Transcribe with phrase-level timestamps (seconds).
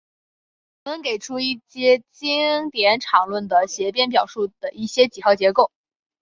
[0.81, 5.71] 本文给出一阶经典场论的协变表述的一些几何结构。